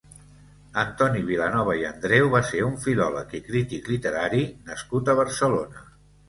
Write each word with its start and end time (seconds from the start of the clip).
Antoni 0.83 1.19
Vilanova 1.27 1.75
i 1.81 1.85
Andreu 1.89 2.29
va 2.35 2.41
ser 2.47 2.63
un 2.69 2.73
filòleg 2.85 3.37
i 3.41 3.43
crític 3.51 3.93
literari 3.93 4.43
nascut 4.71 5.13
a 5.15 5.17
Barcelona. 5.23 5.87